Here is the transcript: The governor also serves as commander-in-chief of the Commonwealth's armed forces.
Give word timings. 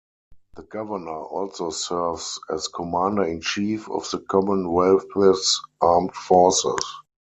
The 0.55 0.63
governor 0.63 1.19
also 1.19 1.69
serves 1.69 2.39
as 2.49 2.67
commander-in-chief 2.69 3.87
of 3.91 4.09
the 4.09 4.17
Commonwealth's 4.21 5.61
armed 5.79 6.15
forces. 6.15 6.83